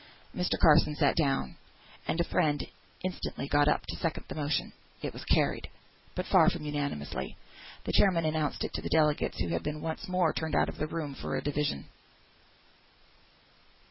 [0.35, 0.57] Mr.
[0.59, 1.57] Carson sat down,
[2.07, 2.65] and a friend
[3.03, 4.73] instantly got up to second the motion.
[5.03, 5.67] It was carried,
[6.15, 7.37] but far from unanimously.
[7.85, 10.77] The chairman announced it to the delegates (who had been once more turned out of
[10.77, 11.85] the room for a division).